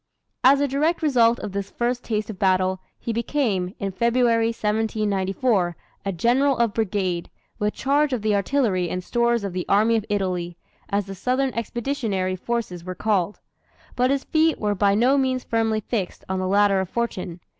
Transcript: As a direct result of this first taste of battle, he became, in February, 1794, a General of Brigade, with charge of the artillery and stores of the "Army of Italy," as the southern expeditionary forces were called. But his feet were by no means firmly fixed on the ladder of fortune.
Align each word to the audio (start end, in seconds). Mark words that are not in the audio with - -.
As 0.43 0.59
a 0.61 0.67
direct 0.67 1.03
result 1.03 1.37
of 1.41 1.51
this 1.51 1.69
first 1.69 2.03
taste 2.03 2.31
of 2.31 2.39
battle, 2.39 2.79
he 2.97 3.13
became, 3.13 3.75
in 3.77 3.91
February, 3.91 4.47
1794, 4.47 5.77
a 6.03 6.11
General 6.11 6.57
of 6.57 6.73
Brigade, 6.73 7.29
with 7.59 7.75
charge 7.75 8.11
of 8.11 8.23
the 8.23 8.33
artillery 8.33 8.89
and 8.89 9.03
stores 9.03 9.43
of 9.43 9.53
the 9.53 9.63
"Army 9.69 9.95
of 9.95 10.05
Italy," 10.09 10.57
as 10.89 11.05
the 11.05 11.13
southern 11.13 11.53
expeditionary 11.53 12.35
forces 12.35 12.83
were 12.83 12.95
called. 12.95 13.41
But 13.95 14.09
his 14.09 14.23
feet 14.23 14.57
were 14.57 14.73
by 14.73 14.95
no 14.95 15.19
means 15.19 15.43
firmly 15.43 15.81
fixed 15.81 16.25
on 16.27 16.39
the 16.39 16.47
ladder 16.47 16.79
of 16.79 16.89
fortune. 16.89 17.39